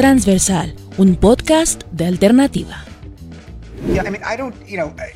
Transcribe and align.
Transversal, 0.00 0.74
un 0.96 1.14
podcast 1.14 1.82
de 1.92 2.06
alternativa. 2.06 2.82
Yeah, 3.86 4.02
I 4.02 4.08
mean, 4.08 4.22
I 4.24 4.34
don't, 4.34 4.56
you 4.66 4.78
know, 4.78 4.94
I, 4.98 5.12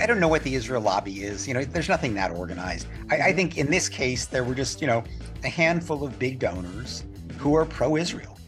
I 0.00 0.06
don't 0.06 0.20
know 0.20 0.28
what 0.28 0.44
the 0.44 0.54
Israel 0.54 0.80
lobby 0.80 1.24
is. 1.24 1.48
You 1.48 1.54
know, 1.54 1.64
there's 1.64 1.88
nothing 1.88 2.14
that 2.14 2.30
organized. 2.30 2.86
I, 3.10 3.16
I 3.16 3.32
think 3.32 3.58
in 3.58 3.68
this 3.68 3.88
case, 3.88 4.26
there 4.26 4.44
were 4.44 4.54
just, 4.54 4.80
you 4.80 4.86
know, 4.86 5.02
a 5.42 5.48
handful 5.48 6.04
of 6.04 6.20
big 6.20 6.38
donors 6.38 7.02
who 7.36 7.56
are 7.56 7.64
pro-Israel, 7.64 8.38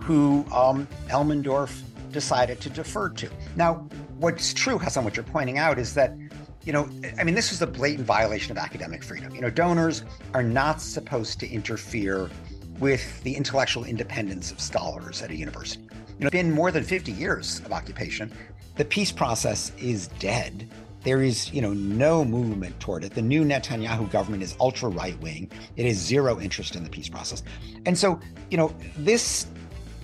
who 0.00 0.46
um, 0.50 0.88
Elmendorf 1.08 1.82
decided 2.10 2.58
to 2.62 2.70
defer 2.70 3.10
to. 3.10 3.28
Now, 3.54 3.86
what's 4.16 4.54
true, 4.54 4.78
Hassan, 4.78 5.04
what 5.04 5.14
you're 5.14 5.24
pointing 5.24 5.58
out 5.58 5.78
is 5.78 5.92
that 5.92 6.16
you 6.64 6.72
know, 6.72 6.88
I 7.18 7.24
mean, 7.24 7.34
this 7.34 7.52
is 7.52 7.60
a 7.60 7.66
blatant 7.66 8.06
violation 8.06 8.50
of 8.50 8.56
academic 8.56 9.04
freedom. 9.04 9.34
You 9.34 9.42
know, 9.42 9.50
donors 9.50 10.04
are 10.32 10.42
not 10.42 10.80
supposed 10.80 11.38
to 11.40 11.46
interfere 11.46 12.30
with 12.78 13.22
the 13.22 13.34
intellectual 13.34 13.84
independence 13.84 14.50
of 14.50 14.60
scholars 14.60 15.22
at 15.22 15.30
a 15.30 15.36
university. 15.36 15.82
You 15.82 16.20
know, 16.20 16.26
it's 16.26 16.32
been 16.32 16.52
more 16.52 16.70
than 16.70 16.84
50 16.84 17.12
years 17.12 17.60
of 17.60 17.72
occupation. 17.72 18.32
The 18.76 18.84
peace 18.84 19.12
process 19.12 19.72
is 19.78 20.08
dead. 20.18 20.68
There 21.02 21.22
is, 21.22 21.52
you 21.52 21.60
know, 21.60 21.72
no 21.72 22.24
movement 22.24 22.78
toward 22.80 23.04
it. 23.04 23.14
The 23.14 23.22
new 23.22 23.44
Netanyahu 23.44 24.10
government 24.10 24.42
is 24.42 24.56
ultra 24.58 24.88
right 24.88 25.20
wing. 25.20 25.50
It 25.76 25.86
has 25.86 25.96
zero 25.96 26.40
interest 26.40 26.76
in 26.76 26.82
the 26.82 26.90
peace 26.90 27.08
process. 27.08 27.42
And 27.84 27.96
so, 27.96 28.18
you 28.50 28.56
know, 28.56 28.74
this 28.96 29.46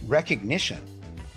recognition 0.06 0.80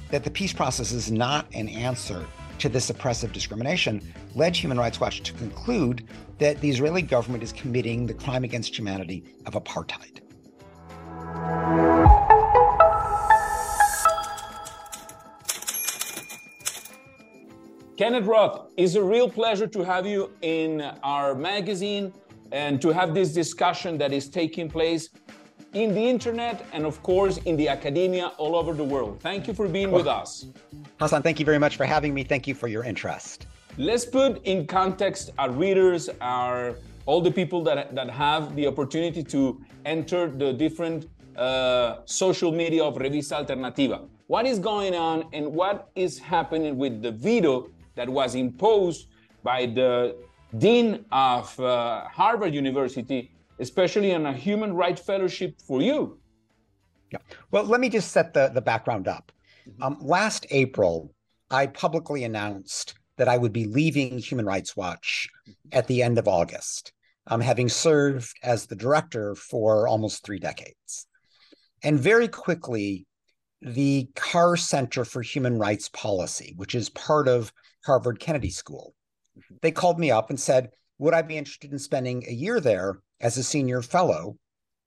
that 0.09 0.23
the 0.23 0.31
peace 0.31 0.53
process 0.53 0.91
is 0.91 1.11
not 1.11 1.47
an 1.53 1.69
answer 1.69 2.25
to 2.59 2.69
this 2.69 2.89
oppressive 2.89 3.31
discrimination 3.31 4.01
led 4.35 4.55
Human 4.55 4.77
Rights 4.77 4.99
Watch 4.99 5.21
to 5.23 5.33
conclude 5.33 6.07
that 6.39 6.59
the 6.61 6.69
Israeli 6.69 7.01
government 7.01 7.43
is 7.43 7.51
committing 7.53 8.05
the 8.05 8.13
crime 8.13 8.43
against 8.43 8.77
humanity 8.77 9.23
of 9.45 9.53
apartheid. 9.53 10.22
Kenneth 17.95 18.25
Roth, 18.25 18.71
it's 18.75 18.95
a 18.95 19.03
real 19.03 19.29
pleasure 19.29 19.67
to 19.67 19.83
have 19.83 20.07
you 20.07 20.31
in 20.41 20.81
our 21.03 21.35
magazine 21.35 22.11
and 22.51 22.81
to 22.81 22.89
have 22.89 23.13
this 23.13 23.31
discussion 23.31 23.99
that 23.99 24.11
is 24.11 24.27
taking 24.27 24.67
place 24.67 25.09
in 25.73 25.93
the 25.93 26.01
internet 26.01 26.65
and, 26.73 26.87
of 26.87 27.03
course, 27.03 27.37
in 27.45 27.55
the 27.55 27.69
academia 27.69 28.31
all 28.39 28.55
over 28.55 28.73
the 28.73 28.83
world. 28.83 29.19
Thank 29.21 29.47
you 29.47 29.53
for 29.53 29.67
being 29.67 29.91
with 29.91 30.07
us. 30.07 30.47
Hassan, 30.99 31.21
thank 31.21 31.39
you 31.39 31.45
very 31.45 31.59
much 31.59 31.77
for 31.77 31.85
having 31.85 32.15
me. 32.15 32.23
Thank 32.23 32.47
you 32.47 32.55
for 32.55 32.67
your 32.67 32.83
interest. 32.83 33.45
Let's 33.77 34.05
put 34.05 34.43
in 34.43 34.65
context 34.65 35.29
our 35.37 35.51
readers, 35.51 36.09
our 36.19 36.77
all 37.05 37.21
the 37.21 37.31
people 37.31 37.63
that, 37.65 37.93
that 37.93 38.09
have 38.09 38.55
the 38.55 38.65
opportunity 38.65 39.23
to 39.25 39.61
enter 39.85 40.27
the 40.27 40.51
different 40.51 41.09
uh, 41.37 41.97
social 42.05 42.51
media 42.51 42.83
of 42.83 42.95
Revista 42.95 43.45
Alternativa. 43.45 44.07
What 44.27 44.47
is 44.47 44.57
going 44.57 44.95
on 44.95 45.25
and 45.33 45.45
what 45.53 45.89
is 45.95 46.17
happening 46.17 46.77
with 46.77 47.01
the 47.03 47.11
veto 47.11 47.69
that 47.95 48.09
was 48.09 48.35
imposed 48.35 49.07
by 49.43 49.65
the 49.65 50.15
dean 50.57 51.05
of 51.11 51.59
uh, 51.59 52.05
Harvard 52.07 52.53
University, 52.53 53.31
especially 53.59 54.13
on 54.13 54.25
a 54.25 54.33
human 54.33 54.73
rights 54.73 55.01
fellowship 55.01 55.61
for 55.61 55.81
you? 55.81 56.17
Yeah. 57.11 57.19
Well, 57.51 57.63
let 57.65 57.79
me 57.79 57.89
just 57.89 58.11
set 58.11 58.33
the, 58.33 58.49
the 58.53 58.61
background 58.61 59.07
up. 59.07 59.31
Mm-hmm. 59.67 59.83
Um, 59.83 59.97
last 60.01 60.45
April, 60.49 61.13
I 61.51 61.67
publicly 61.67 62.23
announced 62.23 62.95
that 63.17 63.27
I 63.27 63.37
would 63.37 63.53
be 63.53 63.65
leaving 63.65 64.17
Human 64.17 64.45
Rights 64.45 64.75
Watch 64.75 65.29
mm-hmm. 65.47 65.77
at 65.77 65.87
the 65.87 66.01
end 66.01 66.17
of 66.17 66.27
August, 66.27 66.91
um, 67.27 67.41
having 67.41 67.69
served 67.69 68.33
as 68.43 68.65
the 68.65 68.75
director 68.75 69.35
for 69.35 69.87
almost 69.87 70.25
three 70.25 70.39
decades. 70.39 71.07
And 71.83 71.99
very 71.99 72.27
quickly, 72.27 73.05
the 73.61 74.09
Carr 74.15 74.57
Center 74.57 75.05
for 75.05 75.21
Human 75.21 75.57
Rights 75.57 75.89
Policy, 75.89 76.53
which 76.57 76.75
is 76.75 76.89
part 76.89 77.27
of 77.27 77.53
Harvard 77.85 78.19
Kennedy 78.19 78.49
School, 78.49 78.93
they 79.61 79.71
called 79.71 79.99
me 79.99 80.11
up 80.11 80.29
and 80.29 80.39
said, 80.39 80.71
Would 80.99 81.13
I 81.13 81.21
be 81.21 81.37
interested 81.37 81.71
in 81.71 81.79
spending 81.79 82.23
a 82.27 82.33
year 82.33 82.59
there 82.59 82.99
as 83.21 83.37
a 83.37 83.43
senior 83.43 83.81
fellow 83.81 84.37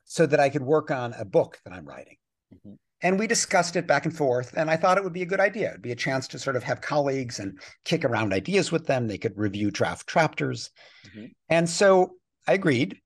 so 0.04 0.26
that 0.26 0.40
I 0.40 0.48
could 0.48 0.62
work 0.62 0.90
on 0.90 1.14
a 1.14 1.24
book 1.24 1.58
that 1.64 1.72
I'm 1.72 1.86
writing? 1.86 2.16
Mm-hmm. 2.54 2.74
And 3.02 3.18
we 3.18 3.26
discussed 3.26 3.76
it 3.76 3.86
back 3.86 4.06
and 4.06 4.16
forth. 4.16 4.54
And 4.56 4.70
I 4.70 4.76
thought 4.76 4.96
it 4.96 5.04
would 5.04 5.12
be 5.12 5.22
a 5.22 5.26
good 5.26 5.40
idea. 5.40 5.70
It'd 5.70 5.82
be 5.82 5.92
a 5.92 5.96
chance 5.96 6.26
to 6.28 6.38
sort 6.38 6.56
of 6.56 6.62
have 6.62 6.80
colleagues 6.80 7.38
and 7.38 7.58
kick 7.84 8.04
around 8.04 8.32
ideas 8.32 8.72
with 8.72 8.86
them. 8.86 9.06
They 9.06 9.18
could 9.18 9.36
review 9.36 9.70
draft 9.70 10.08
chapters. 10.08 10.70
Mm-hmm. 11.06 11.26
And 11.50 11.68
so 11.68 12.12
I 12.46 12.54
agreed. 12.54 13.00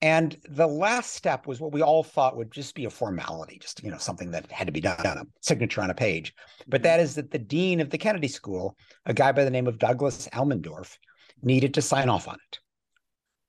And 0.00 0.36
the 0.48 0.66
last 0.66 1.14
step 1.14 1.46
was 1.48 1.60
what 1.60 1.72
we 1.72 1.82
all 1.82 2.04
thought 2.04 2.36
would 2.36 2.52
just 2.52 2.76
be 2.76 2.84
a 2.84 2.90
formality, 2.90 3.58
just 3.58 3.82
you 3.82 3.90
know, 3.90 3.98
something 3.98 4.30
that 4.30 4.50
had 4.52 4.68
to 4.68 4.72
be 4.72 4.80
done, 4.80 5.04
on 5.04 5.18
a 5.18 5.26
signature 5.40 5.82
on 5.82 5.90
a 5.90 5.94
page. 5.94 6.34
But 6.68 6.84
that 6.84 7.00
is 7.00 7.16
that 7.16 7.32
the 7.32 7.38
dean 7.38 7.80
of 7.80 7.90
the 7.90 7.98
Kennedy 7.98 8.28
School, 8.28 8.76
a 9.06 9.14
guy 9.14 9.32
by 9.32 9.42
the 9.42 9.50
name 9.50 9.66
of 9.66 9.78
Douglas 9.78 10.28
Elmendorf, 10.32 10.96
needed 11.42 11.74
to 11.74 11.82
sign 11.82 12.08
off 12.08 12.28
on 12.28 12.36
it. 12.36 12.58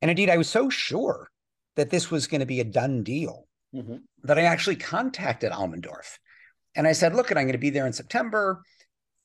And 0.02 0.10
indeed, 0.10 0.30
I 0.30 0.38
was 0.38 0.50
so 0.50 0.70
sure 0.70 1.30
that 1.76 1.92
this 1.92 2.10
was 2.10 2.26
going 2.26 2.40
to 2.40 2.48
be 2.48 2.62
a 2.62 2.66
done 2.66 3.04
deal 3.04 3.48
mm-hmm. 3.76 3.98
that 4.24 4.40
I 4.40 4.44
actually 4.44 4.78
contacted 4.78 5.52
Elmendorf. 5.52 6.18
And 6.76 6.88
I 6.88 6.94
said, 6.94 7.16
look, 7.16 7.32
I'm 7.32 7.44
going 7.44 7.52
to 7.52 7.60
be 7.60 7.70
there 7.70 7.86
in 7.86 7.94
September. 7.94 8.64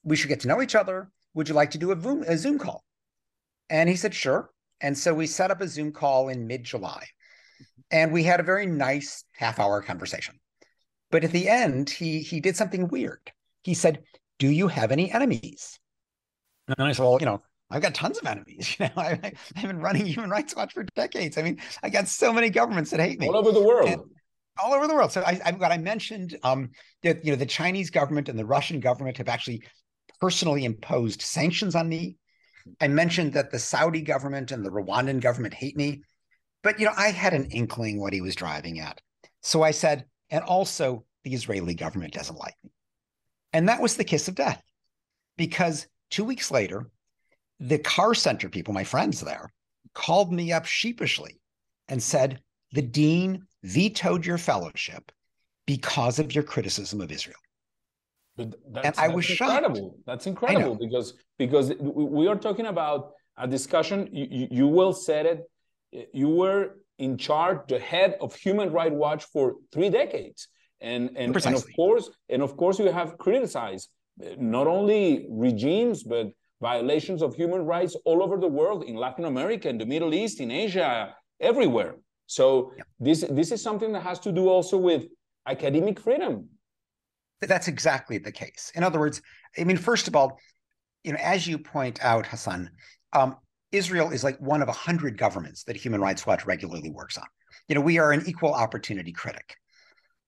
We 0.02 0.16
should 0.16 0.28
get 0.28 0.40
to 0.40 0.48
know 0.48 0.60
each 0.60 0.74
other. 0.74 1.10
Would 1.34 1.48
you 1.48 1.54
like 1.54 1.70
to 1.70 1.78
do 1.78 1.90
a, 1.92 2.00
Zoom, 2.00 2.22
a 2.22 2.36
Zoom 2.36 2.58
call? 2.58 2.84
And 3.70 3.88
he 3.88 3.96
said, 3.96 4.14
sure. 4.14 4.50
And 4.84 4.96
so 4.96 5.14
we 5.14 5.26
set 5.26 5.50
up 5.50 5.62
a 5.62 5.66
Zoom 5.66 5.92
call 5.92 6.28
in 6.28 6.46
mid 6.46 6.62
July. 6.62 7.06
And 7.90 8.12
we 8.12 8.22
had 8.22 8.38
a 8.38 8.42
very 8.42 8.66
nice 8.66 9.24
half 9.32 9.58
hour 9.58 9.80
conversation. 9.80 10.38
But 11.10 11.24
at 11.24 11.32
the 11.32 11.48
end, 11.48 11.88
he 11.88 12.20
he 12.20 12.38
did 12.38 12.54
something 12.54 12.88
weird. 12.88 13.32
He 13.62 13.72
said, 13.72 14.02
Do 14.38 14.46
you 14.46 14.68
have 14.68 14.92
any 14.92 15.10
enemies? 15.10 15.78
And 16.68 16.86
I 16.86 16.92
said, 16.92 17.02
Well, 17.02 17.16
you 17.18 17.24
know, 17.24 17.40
I've 17.70 17.80
got 17.80 17.94
tons 17.94 18.18
of 18.18 18.26
enemies. 18.26 18.76
You 18.78 18.86
know, 18.86 18.92
I, 19.02 19.32
have 19.54 19.68
been 19.68 19.80
running 19.80 20.04
Human 20.04 20.28
Rights 20.28 20.54
Watch 20.54 20.74
for 20.74 20.82
decades. 20.94 21.38
I 21.38 21.42
mean, 21.42 21.60
I 21.82 21.88
got 21.88 22.06
so 22.06 22.30
many 22.30 22.50
governments 22.50 22.90
that 22.90 23.00
hate 23.00 23.18
me 23.18 23.26
all 23.26 23.36
over 23.36 23.52
the 23.52 23.62
world. 23.62 23.88
And, 23.88 24.02
all 24.62 24.74
over 24.74 24.86
the 24.86 24.94
world. 24.94 25.12
So 25.12 25.22
I, 25.22 25.52
what 25.52 25.72
I 25.72 25.78
mentioned, 25.78 26.36
um, 26.42 26.70
that 27.02 27.24
you 27.24 27.32
know, 27.32 27.36
the 27.36 27.46
Chinese 27.46 27.88
government 27.88 28.28
and 28.28 28.38
the 28.38 28.44
Russian 28.44 28.80
government 28.80 29.16
have 29.16 29.28
actually 29.28 29.62
personally 30.20 30.66
imposed 30.66 31.22
sanctions 31.22 31.74
on 31.74 31.88
me. 31.88 32.18
I 32.80 32.88
mentioned 32.88 33.32
that 33.34 33.50
the 33.50 33.58
Saudi 33.58 34.00
government 34.00 34.52
and 34.52 34.64
the 34.64 34.70
Rwandan 34.70 35.20
government 35.20 35.54
hate 35.54 35.76
me, 35.76 36.02
but 36.62 36.78
you 36.78 36.86
know, 36.86 36.92
I 36.96 37.10
had 37.10 37.34
an 37.34 37.46
inkling 37.46 38.00
what 38.00 38.12
he 38.12 38.20
was 38.20 38.34
driving 38.34 38.80
at. 38.80 39.00
So 39.42 39.62
I 39.62 39.70
said, 39.70 40.06
and 40.30 40.42
also 40.44 41.04
the 41.24 41.34
Israeli 41.34 41.74
government 41.74 42.14
doesn't 42.14 42.38
like 42.38 42.56
me, 42.62 42.70
and 43.52 43.68
that 43.68 43.82
was 43.82 43.96
the 43.96 44.04
kiss 44.04 44.28
of 44.28 44.34
death, 44.34 44.62
because 45.36 45.86
two 46.10 46.24
weeks 46.24 46.50
later, 46.50 46.90
the 47.60 47.78
Carr 47.78 48.14
Center 48.14 48.48
people, 48.48 48.74
my 48.74 48.84
friends 48.84 49.20
there, 49.20 49.52
called 49.94 50.32
me 50.32 50.52
up 50.52 50.64
sheepishly 50.64 51.40
and 51.88 52.02
said, 52.02 52.40
the 52.72 52.82
dean 52.82 53.46
vetoed 53.62 54.26
your 54.26 54.38
fellowship 54.38 55.12
because 55.66 56.18
of 56.18 56.34
your 56.34 56.44
criticism 56.44 57.00
of 57.00 57.12
Israel. 57.12 57.36
But 58.36 58.54
and 58.82 58.94
I 58.98 59.08
was 59.08 59.30
incredible. 59.30 59.90
Shocked. 59.90 60.06
That's 60.06 60.26
incredible 60.26 60.76
because 60.76 61.14
because 61.38 61.72
we 61.78 62.26
are 62.26 62.36
talking 62.36 62.66
about 62.66 63.12
a 63.36 63.46
discussion. 63.46 64.08
You, 64.12 64.48
you 64.50 64.66
will 64.66 64.92
said 64.92 65.26
it. 65.26 66.08
You 66.12 66.28
were 66.28 66.76
in 66.98 67.16
charge, 67.16 67.58
the 67.68 67.78
head 67.78 68.16
of 68.20 68.34
Human 68.34 68.72
Rights 68.72 68.94
Watch 68.94 69.24
for 69.24 69.54
three 69.72 69.90
decades, 69.90 70.48
and 70.80 71.10
and, 71.16 71.36
and 71.36 71.54
of 71.54 71.66
course 71.76 72.10
and 72.28 72.42
of 72.42 72.56
course 72.56 72.78
you 72.78 72.90
have 72.90 73.18
criticized 73.18 73.88
eh, 74.22 74.34
not 74.38 74.66
only 74.66 75.26
regimes 75.30 76.02
but 76.02 76.26
violations 76.60 77.20
of 77.22 77.34
human 77.34 77.64
rights 77.64 77.94
all 78.04 78.22
over 78.22 78.36
the 78.36 78.48
world 78.48 78.84
in 78.84 78.96
Latin 78.96 79.24
America, 79.26 79.68
in 79.68 79.78
the 79.78 79.86
Middle 79.86 80.14
East, 80.14 80.40
in 80.40 80.50
Asia, 80.50 81.14
everywhere. 81.40 81.96
So 82.26 82.72
yeah. 82.76 82.84
this 82.98 83.20
this 83.30 83.52
is 83.52 83.62
something 83.62 83.92
that 83.92 84.02
has 84.02 84.18
to 84.20 84.32
do 84.32 84.48
also 84.48 84.76
with 84.78 85.04
academic 85.46 86.00
freedom. 86.00 86.48
That's 87.40 87.68
exactly 87.68 88.18
the 88.18 88.32
case. 88.32 88.72
In 88.74 88.82
other 88.82 88.98
words, 88.98 89.20
I 89.58 89.64
mean, 89.64 89.76
first 89.76 90.08
of 90.08 90.16
all, 90.16 90.38
you 91.02 91.12
know, 91.12 91.18
as 91.22 91.46
you 91.46 91.58
point 91.58 92.02
out, 92.02 92.26
Hassan, 92.26 92.70
um, 93.12 93.36
Israel 93.72 94.10
is 94.10 94.24
like 94.24 94.40
one 94.40 94.62
of 94.62 94.68
a 94.68 94.72
hundred 94.72 95.18
governments 95.18 95.64
that 95.64 95.76
Human 95.76 96.00
Rights 96.00 96.26
Watch 96.26 96.46
regularly 96.46 96.90
works 96.90 97.18
on. 97.18 97.26
You 97.68 97.74
know, 97.74 97.80
we 97.80 97.98
are 97.98 98.12
an 98.12 98.24
equal 98.26 98.54
opportunity 98.54 99.12
critic. 99.12 99.56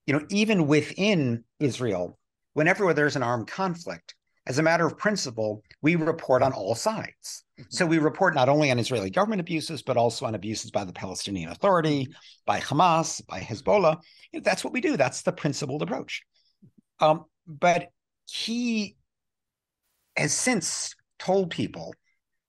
You 0.07 0.15
know, 0.15 0.27
even 0.31 0.67
within 0.67 1.45
Israel, 1.59 2.19
whenever 2.53 2.93
there's 2.93 3.17
an 3.17 3.23
armed 3.23 3.49
conflict, 3.49 4.15
as 4.47 4.59
a 4.59 4.63
matter 4.63 4.87
of 4.87 4.97
principle, 4.97 5.63
we 5.83 5.97
report 5.97 6.43
on 6.43 6.53
all 6.53 6.75
sides. 6.75 7.45
Mm-hmm. 7.59 7.69
So 7.71 7.87
we 7.87 7.99
report 7.99 8.35
not 8.35 8.49
only 8.49 8.71
on 8.71 8.79
Israeli 8.79 9.11
government 9.11 9.41
abuses, 9.41 9.83
but 9.83 9.97
also 9.97 10.27
on 10.27 10.35
abuses 10.35 10.71
by 10.71 10.85
the 10.85 10.93
Palestinian 10.93 11.51
Authority, 11.51 12.09
by 12.47 12.61
Hamas, 12.61 13.27
by 13.27 13.41
Hezbollah. 13.41 14.01
You 14.33 14.41
know, 14.41 14.45
that's 14.45 14.63
what 14.63 14.73
we 14.73 14.81
do. 14.81 14.97
That's 14.97 15.23
the 15.23 15.33
principled 15.33 15.83
approach. 15.83 16.23
Um, 17.01 17.25
but 17.47 17.89
he 18.29 18.97
has 20.17 20.33
since 20.33 20.95
told 21.19 21.51
people 21.51 21.95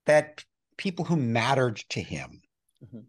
that 0.06 0.44
people 0.78 1.06
who 1.06 1.16
mattered 1.16 1.78
to 1.90 2.02
him 2.02 2.42
mm-hmm. 2.84 3.00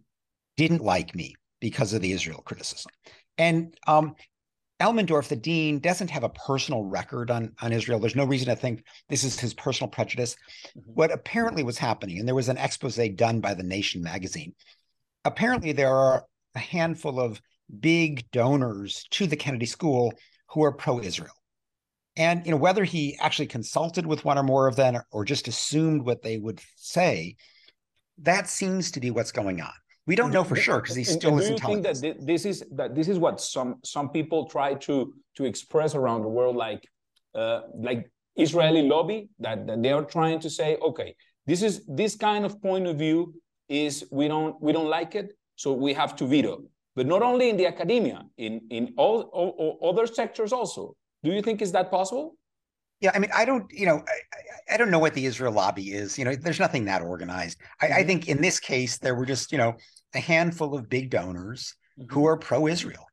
didn't 0.56 0.82
like 0.82 1.14
me 1.14 1.34
because 1.60 1.92
of 1.92 2.02
the 2.02 2.12
Israel 2.12 2.42
criticism. 2.44 2.90
And 3.36 3.76
um, 3.86 4.14
Elmendorf, 4.80 5.28
the 5.28 5.36
dean, 5.36 5.80
doesn't 5.80 6.10
have 6.10 6.24
a 6.24 6.28
personal 6.28 6.84
record 6.84 7.30
on, 7.30 7.52
on 7.60 7.72
Israel. 7.72 7.98
There's 7.98 8.16
no 8.16 8.24
reason 8.24 8.48
to 8.48 8.56
think 8.56 8.84
this 9.08 9.24
is 9.24 9.38
his 9.38 9.54
personal 9.54 9.90
prejudice. 9.90 10.36
Mm-hmm. 10.76 10.90
What 10.92 11.12
apparently 11.12 11.62
was 11.62 11.78
happening, 11.78 12.18
and 12.18 12.28
there 12.28 12.34
was 12.34 12.48
an 12.48 12.58
expose 12.58 12.96
done 13.16 13.40
by 13.40 13.54
the 13.54 13.62
Nation 13.62 14.02
magazine. 14.02 14.54
Apparently, 15.24 15.72
there 15.72 15.94
are 15.94 16.24
a 16.54 16.58
handful 16.58 17.20
of 17.20 17.40
big 17.80 18.30
donors 18.30 19.04
to 19.10 19.26
the 19.26 19.36
Kennedy 19.36 19.66
School 19.66 20.12
who 20.50 20.64
are 20.64 20.72
pro-Israel. 20.72 21.32
And 22.16 22.44
you 22.44 22.50
know 22.50 22.56
whether 22.56 22.84
he 22.84 23.16
actually 23.20 23.46
consulted 23.46 24.04
with 24.04 24.24
one 24.24 24.38
or 24.38 24.42
more 24.42 24.66
of 24.66 24.76
them 24.76 25.00
or 25.12 25.24
just 25.24 25.46
assumed 25.46 26.02
what 26.02 26.22
they 26.22 26.36
would 26.36 26.60
say, 26.76 27.36
that 28.18 28.48
seems 28.48 28.90
to 28.92 29.00
be 29.00 29.10
what's 29.10 29.30
going 29.30 29.60
on. 29.60 29.72
We 30.06 30.16
don't 30.16 30.32
know 30.32 30.42
for 30.42 30.56
sure 30.56 30.80
because 30.80 30.96
he 30.96 31.04
still 31.04 31.32
and, 31.32 31.40
isn't 31.40 31.56
do 31.60 31.62
you 31.62 31.82
think 31.82 32.00
that 32.00 32.26
this 32.26 32.44
is 32.44 32.64
that 32.72 32.94
this 32.94 33.08
is 33.08 33.18
what 33.18 33.40
some 33.40 33.76
some 33.84 34.08
people 34.08 34.46
try 34.46 34.74
to 34.74 35.14
to 35.36 35.44
express 35.44 35.94
around 35.94 36.22
the 36.22 36.28
world, 36.28 36.56
like 36.56 36.82
uh, 37.34 37.60
like 37.74 38.10
Israeli 38.34 38.82
lobby 38.82 39.28
that, 39.40 39.66
that 39.66 39.82
they 39.82 39.92
are 39.92 40.04
trying 40.04 40.40
to 40.40 40.50
say, 40.50 40.76
okay, 40.76 41.14
this 41.46 41.62
is 41.62 41.84
this 41.86 42.16
kind 42.16 42.44
of 42.44 42.60
point 42.62 42.86
of 42.86 42.96
view 42.96 43.34
is 43.68 44.04
we 44.10 44.28
don't 44.28 44.60
we 44.62 44.72
don't 44.72 44.88
like 44.88 45.14
it, 45.14 45.34
so 45.56 45.72
we 45.72 45.92
have 45.92 46.16
to 46.16 46.26
veto. 46.26 46.62
But 46.98 47.06
not 47.06 47.22
only 47.22 47.48
in 47.48 47.56
the 47.56 47.68
academia, 47.68 48.24
in 48.38 48.60
in 48.70 48.92
all, 48.96 49.20
all, 49.32 49.78
all 49.80 49.90
other 49.90 50.04
sectors 50.04 50.52
also. 50.52 50.96
Do 51.22 51.30
you 51.30 51.42
think 51.42 51.62
is 51.62 51.70
that 51.70 51.92
possible? 51.92 52.36
Yeah, 53.00 53.12
I 53.14 53.20
mean, 53.20 53.30
I 53.32 53.44
don't, 53.44 53.66
you 53.70 53.86
know, 53.86 54.02
I, 54.68 54.74
I, 54.74 54.76
don't 54.76 54.90
know 54.90 54.98
what 54.98 55.14
the 55.14 55.24
Israel 55.24 55.52
lobby 55.52 55.92
is. 55.92 56.18
You 56.18 56.24
know, 56.24 56.34
there's 56.34 56.58
nothing 56.58 56.86
that 56.86 57.00
organized. 57.02 57.58
I, 57.80 57.86
mm-hmm. 57.86 57.94
I 58.00 58.02
think 58.02 58.26
in 58.26 58.42
this 58.42 58.58
case, 58.58 58.98
there 58.98 59.14
were 59.14 59.26
just, 59.26 59.52
you 59.52 59.58
know, 59.58 59.74
a 60.12 60.18
handful 60.18 60.74
of 60.74 60.88
big 60.88 61.10
donors 61.10 61.76
mm-hmm. 61.96 62.12
who 62.12 62.26
are 62.26 62.36
pro-Israel, 62.36 63.06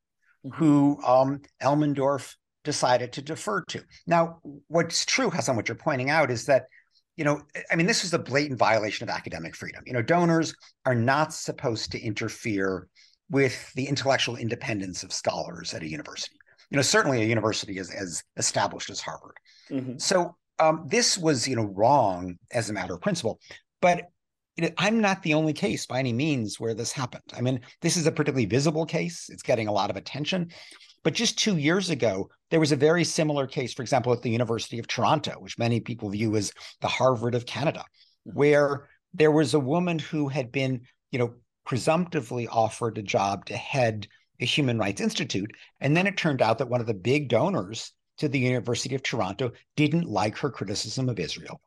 mm-hmm. 0.43 0.57
who 0.57 0.99
um, 1.05 1.41
Elmendorf 1.61 2.33
decided 2.63 3.13
to 3.13 3.21
defer 3.21 3.63
to. 3.65 3.83
Now, 4.07 4.39
what's 4.67 5.05
true, 5.05 5.29
Hassan, 5.29 5.55
what 5.55 5.67
you're 5.67 5.77
pointing 5.77 6.09
out 6.09 6.31
is 6.31 6.47
that, 6.47 6.63
you 7.17 7.23
know, 7.23 7.43
I 7.71 7.75
mean, 7.75 7.85
this 7.85 8.03
is 8.03 8.15
a 8.15 8.19
blatant 8.19 8.57
violation 8.57 9.07
of 9.07 9.15
academic 9.15 9.55
freedom. 9.55 9.83
You 9.85 9.93
know, 9.93 10.01
donors 10.01 10.55
are 10.88 10.95
not 10.95 11.35
supposed 11.35 11.91
to 11.91 12.01
interfere 12.01 12.88
with 13.30 13.74
the 13.74 13.88
intellectual 13.88 14.36
independence 14.36 15.04
of 15.04 15.12
scholars 15.13 15.74
at 15.74 15.81
a 15.81 15.89
university. 15.89 16.38
You 16.69 16.77
know, 16.77 16.81
certainly 16.81 17.22
a 17.22 17.25
university 17.25 17.77
as, 17.80 17.92
as 17.92 18.24
established 18.38 18.89
as 18.89 19.00
Harvard. 19.00 19.38
Mm-hmm. 19.69 19.98
So 19.98 20.36
um, 20.60 20.86
this 20.88 21.18
was, 21.18 21.48
you 21.48 21.56
know, 21.56 21.66
wrong 21.75 22.38
as 22.51 22.69
a 22.69 22.74
matter 22.74 22.95
of 22.95 23.01
principle. 23.01 23.39
But 23.81 24.10
I'm 24.77 25.01
not 25.01 25.22
the 25.22 25.33
only 25.33 25.54
case 25.54 25.86
by 25.86 26.00
any 26.00 26.13
means 26.13 26.60
where 26.60 26.74
this 26.74 26.92
happened. 26.92 27.24
I 27.36 27.42
mean, 27.42 27.60
this 27.81 27.98
is 27.98 28.07
a 28.07 28.12
particularly 28.12 28.45
visible 28.45 28.86
case. 28.86 29.30
It's 29.30 29.44
getting 29.44 29.68
a 29.68 29.74
lot 29.74 29.89
of 29.89 29.98
attention. 29.98 30.51
But 31.04 31.13
just 31.13 31.38
two 31.38 31.57
years 31.57 31.89
ago, 31.89 32.30
there 32.50 32.60
was 32.60 32.72
a 32.72 32.77
very 32.77 33.04
similar 33.04 33.48
case, 33.48 33.74
for 33.74 33.81
example, 33.81 34.13
at 34.13 34.22
the 34.22 34.30
University 34.30 34.80
of 34.80 34.88
Toronto, 34.88 35.33
which 35.39 35.60
many 35.60 35.80
people 35.80 36.10
view 36.10 36.36
as 36.36 36.51
the 36.81 36.88
Harvard 36.88 37.36
of 37.36 37.45
Canada, 37.45 37.83
mm-hmm. 38.27 38.38
where 38.38 38.89
there 39.13 39.31
was 39.31 39.54
a 39.54 39.60
woman 39.60 40.00
who 40.00 40.30
had 40.30 40.51
been, 40.51 40.81
you 41.12 41.19
know, 41.19 41.33
presumptively 41.65 42.47
offered 42.47 42.97
a 42.97 43.03
job 43.03 43.45
to 43.45 43.57
head 43.57 44.07
a 44.39 44.45
human 44.45 44.77
rights 44.77 45.01
institute. 45.01 45.51
And 45.79 45.95
then 45.95 46.07
it 46.07 46.17
turned 46.17 46.41
out 46.41 46.57
that 46.59 46.69
one 46.69 46.81
of 46.81 46.88
the 46.88 46.94
big 46.94 47.29
donors 47.29 47.91
to 48.17 48.27
the 48.27 48.39
University 48.39 48.95
of 48.95 49.03
Toronto 49.03 49.51
didn't 49.75 50.07
like 50.07 50.38
her 50.38 50.50
criticism 50.50 51.09
of 51.09 51.19
Israel. 51.19 51.59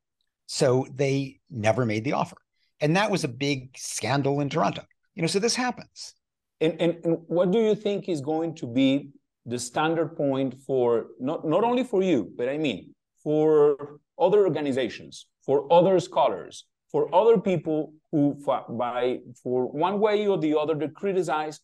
So 0.47 0.87
they 0.95 1.41
never 1.51 1.85
made 1.85 2.05
the 2.05 2.13
offer. 2.13 2.37
And 2.81 2.97
that 2.97 3.11
was 3.11 3.25
a 3.25 3.29
big 3.29 3.77
scandal 3.77 4.41
in 4.41 4.49
Toronto. 4.49 4.83
You 5.15 5.23
know, 5.23 5.29
so 5.29 5.39
this 5.39 5.55
happens. 5.55 6.15
And, 6.61 6.81
and, 6.81 6.97
and 7.05 7.19
what 7.27 7.51
do 7.51 7.59
you 7.59 7.75
think 7.75 8.09
is 8.09 8.21
going 8.21 8.55
to 8.57 8.67
be 8.67 9.11
the 9.47 9.59
standard 9.59 10.17
point 10.17 10.55
for 10.67 11.07
not, 11.19 11.47
not 11.47 11.65
only 11.65 11.85
for 11.85 12.03
you, 12.03 12.31
but 12.37 12.49
I 12.49 12.59
mean 12.59 12.95
for 13.23 13.99
other 14.19 14.45
organizations, 14.45 15.27
for 15.45 15.71
other 15.73 15.99
scholars, 16.01 16.65
for 16.91 17.15
other 17.15 17.39
people 17.39 17.93
who, 18.13 18.35
by 18.71 19.19
for 19.43 19.71
one 19.71 20.01
way 20.01 20.27
or 20.27 20.39
the 20.39 20.59
other, 20.59 20.75
to 20.75 20.89
criticize 20.89 21.61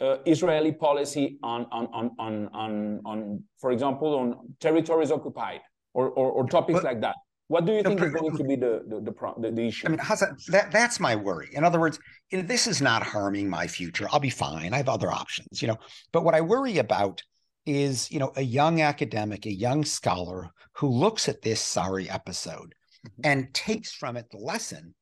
uh, 0.00 0.18
Israeli 0.26 0.72
policy 0.72 1.38
on, 1.42 1.66
on, 1.72 1.88
on, 1.92 2.10
on, 2.18 2.48
on, 2.52 3.00
on, 3.04 3.42
for 3.58 3.72
example, 3.72 4.14
on 4.14 4.54
territories 4.60 5.10
occupied 5.10 5.60
or, 5.94 6.10
or, 6.10 6.30
or 6.30 6.46
topics 6.46 6.80
but, 6.80 6.84
like 6.84 7.00
that. 7.00 7.16
What 7.48 7.64
do 7.64 7.72
you 7.72 7.82
think 7.82 8.00
is 8.02 8.12
going 8.12 8.36
to 8.36 8.44
be 8.44 8.56
the 8.56 8.82
the, 8.86 9.00
the, 9.00 9.50
the 9.50 9.66
issue? 9.66 9.86
I 9.86 9.90
mean, 9.90 10.00
Hassan, 10.02 10.36
that 10.48 10.70
that's 10.70 11.00
my 11.00 11.16
worry. 11.16 11.48
In 11.52 11.64
other 11.64 11.80
words, 11.80 11.98
you 12.30 12.38
know, 12.38 12.46
this 12.46 12.66
is 12.66 12.82
not 12.82 13.02
harming 13.02 13.48
my 13.48 13.66
future. 13.66 14.06
I'll 14.12 14.20
be 14.20 14.28
fine. 14.28 14.74
I 14.74 14.76
have 14.76 14.90
other 14.90 15.10
options, 15.10 15.62
you 15.62 15.68
know. 15.68 15.78
But 16.12 16.24
what 16.24 16.34
I 16.34 16.42
worry 16.42 16.76
about 16.76 17.22
is, 17.64 18.10
you 18.10 18.18
know, 18.18 18.32
a 18.36 18.42
young 18.42 18.82
academic, 18.82 19.46
a 19.46 19.52
young 19.52 19.82
scholar 19.82 20.50
who 20.74 20.88
looks 20.88 21.26
at 21.26 21.40
this 21.40 21.60
sorry 21.60 22.08
episode. 22.10 22.74
and 23.24 23.52
takes 23.54 23.92
from 23.92 24.16
it 24.16 24.26
the 24.30 24.38
lesson 24.38 24.94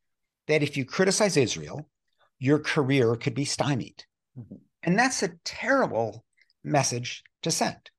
that 0.48 0.62
if 0.62 0.76
you 0.76 0.84
criticize 0.84 1.37
Israel, 1.37 1.88
your 2.38 2.58
career 2.58 3.16
could 3.16 3.34
be 3.34 3.44
stymied. 3.44 4.04
Mm-hmm. 4.38 4.56
And 4.82 4.98
that's 4.98 5.22
a 5.22 5.32
terrible 5.44 6.25
message 6.62 7.22
to 7.43 7.50
send. 7.50 7.90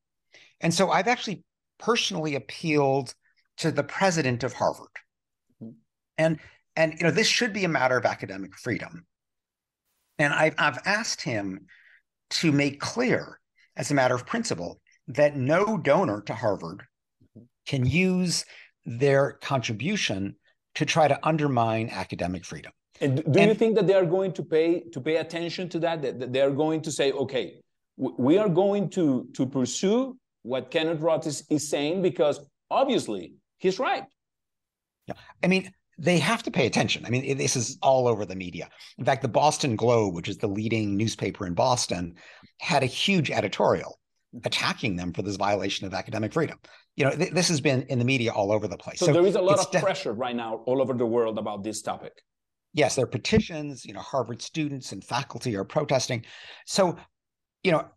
And 0.61 0.73
so 0.73 0.89
I've 0.89 1.07
actually 1.07 1.43
personally 1.79 2.35
appealed 2.35 3.13
to 3.57 3.71
the 3.71 3.83
president 3.83 4.43
of 4.43 4.53
Harvard. 4.53 4.87
Mm-hmm. 5.61 5.71
And 6.17 6.39
and 6.75 6.93
you 6.93 7.03
know 7.03 7.11
this 7.11 7.27
should 7.27 7.53
be 7.53 7.65
a 7.65 7.69
matter 7.69 7.97
of 7.97 8.05
academic 8.05 8.55
freedom. 8.57 9.05
And 10.19 10.33
I've 10.33 10.55
I've 10.57 10.79
asked 10.85 11.21
him 11.21 11.65
to 12.29 12.51
make 12.51 12.79
clear, 12.79 13.39
as 13.75 13.91
a 13.91 13.95
matter 13.95 14.15
of 14.15 14.25
principle, 14.25 14.79
that 15.07 15.35
no 15.35 15.77
donor 15.77 16.21
to 16.21 16.33
Harvard 16.33 16.83
mm-hmm. 17.37 17.45
can 17.65 17.85
use 17.85 18.45
their 18.87 19.33
contribution 19.41 20.35
to 20.75 20.85
try 20.85 21.07
to 21.07 21.19
undermine 21.27 21.89
academic 21.89 22.45
freedom. 22.45 22.71
And 23.01 23.17
do 23.17 23.39
and, 23.39 23.49
you 23.49 23.53
think 23.53 23.75
that 23.75 23.85
they 23.85 23.93
are 23.93 24.05
going 24.05 24.31
to 24.33 24.43
pay 24.43 24.81
to 24.91 24.99
pay 24.99 25.17
attention 25.17 25.69
to 25.69 25.79
that? 25.79 26.01
That 26.01 26.33
they 26.33 26.41
are 26.41 26.49
going 26.49 26.81
to 26.81 26.91
say, 26.91 27.11
okay, 27.11 27.59
we 27.97 28.39
are 28.39 28.49
going 28.49 28.89
to 28.91 29.27
to 29.33 29.45
pursue 29.45 30.17
what 30.41 30.71
Kenneth 30.71 31.01
Roth 31.01 31.27
is, 31.27 31.43
is 31.49 31.69
saying 31.69 32.01
because 32.01 32.39
obviously 32.71 33.33
he's 33.59 33.77
right. 33.77 34.05
Yeah. 35.07 35.15
I 35.43 35.47
mean, 35.47 35.71
they 35.99 36.17
have 36.19 36.43
to 36.43 36.51
pay 36.51 36.65
attention. 36.65 37.05
I 37.05 37.09
mean, 37.09 37.37
this 37.37 37.55
is 37.55 37.77
all 37.81 38.07
over 38.07 38.25
the 38.25 38.35
media. 38.35 38.69
In 38.97 39.05
fact, 39.05 39.21
the 39.21 39.27
Boston 39.27 39.75
Globe, 39.75 40.15
which 40.15 40.29
is 40.29 40.37
the 40.37 40.47
leading 40.47 40.95
newspaper 40.95 41.45
in 41.45 41.53
Boston, 41.53 42.15
had 42.59 42.83
a 42.83 42.87
huge 42.87 43.29
editorial 43.31 43.99
attacking 44.43 44.95
them 44.95 45.13
for 45.13 45.21
this 45.21 45.35
violation 45.35 45.85
of 45.87 45.93
academic 45.93 46.33
freedom. 46.33 46.59
You 46.97 47.05
know, 47.05 47.11
th- 47.11 47.31
this 47.31 47.47
has 47.47 47.61
been 47.61 47.83
in 47.83 47.99
the 47.99 48.05
media 48.05 48.31
all 48.31 48.51
over 48.51 48.67
the 48.67 48.77
place. 48.77 48.99
So, 48.99 49.05
so 49.05 49.13
there 49.13 49.25
is 49.25 49.35
a 49.35 49.41
lot 49.41 49.59
of 49.59 49.71
de- 49.71 49.79
pressure 49.79 50.13
right 50.13 50.35
now 50.35 50.63
all 50.65 50.81
over 50.81 50.93
the 50.93 51.05
world 51.05 51.37
about 51.37 51.63
this 51.63 51.81
topic. 51.81 52.13
Yes, 52.73 52.95
there 52.95 53.05
are 53.05 53.07
petitions. 53.07 53.85
You 53.85 53.93
know, 53.93 54.01
Harvard 54.01 54.41
students 54.41 54.91
and 54.91 55.03
faculty 55.03 55.55
are 55.55 55.63
protesting. 55.63 56.25
So, 56.65 56.97
you 57.63 57.71
know, 57.71 57.87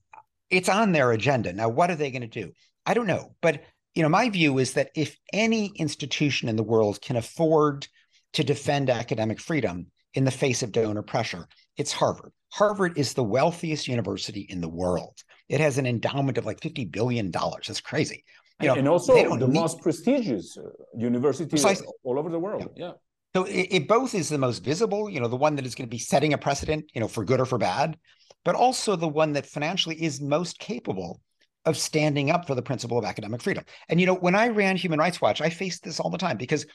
it's 0.50 0.68
on 0.68 0.92
their 0.92 1.10
agenda. 1.10 1.52
Now, 1.52 1.68
what 1.68 1.90
are 1.90 1.96
they 1.96 2.10
going 2.12 2.22
to 2.22 2.28
do? 2.28 2.52
I 2.86 2.94
don't 2.94 3.06
know, 3.06 3.34
but 3.40 3.64
you 3.94 4.02
know, 4.02 4.08
my 4.08 4.28
view 4.30 4.58
is 4.58 4.74
that 4.74 4.90
if 4.94 5.16
any 5.32 5.72
institution 5.76 6.48
in 6.48 6.56
the 6.56 6.62
world 6.62 7.00
can 7.00 7.16
afford 7.16 7.88
to 8.34 8.44
defend 8.44 8.88
academic 8.88 9.40
freedom 9.40 9.86
in 10.14 10.24
the 10.24 10.30
face 10.30 10.62
of 10.62 10.72
donor 10.72 11.02
pressure, 11.02 11.46
it's 11.76 11.92
Harvard. 11.92 12.32
Harvard 12.52 12.98
is 12.98 13.14
the 13.14 13.24
wealthiest 13.24 13.88
university 13.88 14.46
in 14.48 14.60
the 14.60 14.68
world. 14.68 15.18
It 15.48 15.60
has 15.60 15.78
an 15.78 15.86
endowment 15.86 16.38
of 16.38 16.46
like 16.46 16.60
$50 16.60 16.90
billion. 16.90 17.30
That's 17.30 17.80
crazy. 17.80 18.24
You 18.60 18.68
know, 18.68 18.74
and 18.74 18.88
also 18.88 19.14
the 19.14 19.46
need... 19.46 19.54
most 19.54 19.80
prestigious 19.80 20.56
uh, 20.58 20.62
universities 20.96 21.48
Precisely. 21.48 21.86
all 22.02 22.18
over 22.18 22.30
the 22.30 22.38
world. 22.38 22.68
Yeah. 22.76 22.86
yeah. 22.86 22.92
So 23.34 23.44
it, 23.44 23.68
it, 23.70 23.88
both 23.88 24.14
is 24.14 24.28
the 24.28 24.38
most 24.38 24.64
visible, 24.64 25.08
you 25.08 25.20
know, 25.20 25.28
the 25.28 25.36
one 25.36 25.54
that 25.56 25.64
is 25.64 25.74
going 25.74 25.88
to 25.88 25.90
be 25.90 25.98
setting 25.98 26.32
a 26.32 26.38
precedent, 26.38 26.90
you 26.94 27.00
know, 27.00 27.08
for 27.08 27.24
good 27.24 27.40
or 27.40 27.46
for 27.46 27.58
bad, 27.58 27.96
but 28.44 28.54
also 28.54 28.96
the 28.96 29.08
one 29.08 29.32
that 29.34 29.46
financially 29.46 30.02
is 30.02 30.20
most 30.20 30.58
capable 30.58 31.20
of 31.64 31.76
standing 31.76 32.30
up 32.30 32.46
for 32.46 32.54
the 32.54 32.62
principle 32.62 32.98
of 32.98 33.04
academic 33.04 33.42
freedom. 33.42 33.64
And 33.88 34.00
you 34.00 34.06
know, 34.06 34.14
when 34.14 34.34
I 34.34 34.48
ran 34.48 34.76
Human 34.76 34.98
Rights 34.98 35.20
Watch, 35.20 35.40
I 35.40 35.50
faced 35.50 35.84
this 35.84 36.00
all 36.00 36.10
the 36.10 36.18
time 36.18 36.36
because, 36.36 36.66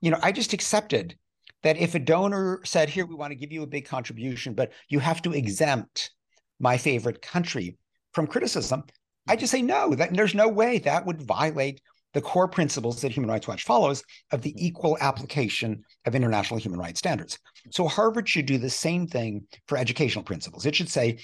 you 0.00 0.10
know, 0.10 0.18
I 0.22 0.32
just 0.32 0.52
accepted 0.52 1.16
that 1.62 1.76
if 1.76 1.94
a 1.94 1.98
donor 1.98 2.60
said, 2.64 2.88
"Here, 2.88 3.04
we 3.04 3.14
want 3.14 3.32
to 3.32 3.36
give 3.36 3.52
you 3.52 3.62
a 3.62 3.66
big 3.66 3.86
contribution, 3.86 4.54
but 4.54 4.72
you 4.88 4.98
have 4.98 5.20
to 5.22 5.32
exempt 5.32 6.10
my 6.58 6.78
favorite 6.78 7.20
country 7.20 7.76
from 8.14 8.26
criticism," 8.26 8.84
I 9.28 9.36
just 9.36 9.52
say 9.52 9.62
no. 9.62 9.94
That 9.94 10.14
there's 10.14 10.34
no 10.34 10.48
way 10.48 10.78
that 10.80 11.06
would 11.06 11.22
violate 11.22 11.80
the 12.12 12.20
core 12.20 12.48
principles 12.48 13.00
that 13.00 13.12
Human 13.12 13.30
Rights 13.30 13.46
Watch 13.46 13.64
follows 13.64 14.02
of 14.32 14.42
the 14.42 14.54
equal 14.56 14.98
application 15.00 15.84
of 16.06 16.14
international 16.14 16.58
human 16.58 16.80
rights 16.80 16.98
standards. 16.98 17.38
So 17.70 17.86
Harvard 17.86 18.28
should 18.28 18.46
do 18.46 18.58
the 18.58 18.70
same 18.70 19.06
thing 19.06 19.46
for 19.68 19.78
educational 19.78 20.24
principles. 20.24 20.66
It 20.66 20.74
should 20.74 20.88
say 20.88 21.18